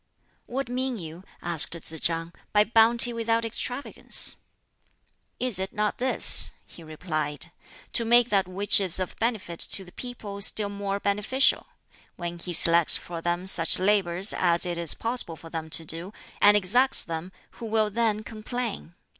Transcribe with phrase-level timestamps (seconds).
[0.47, 4.37] "What mean you," asked Tsz chang, "by bounty without extravagance?"
[5.39, 7.51] "Is it not this," he replied
[7.93, 11.67] "to make that which is of benefit to the people still more beneficial?
[12.15, 16.13] When he selects for them such labors as it is possible for them to do,
[16.41, 18.95] and exacts them, who will then complain?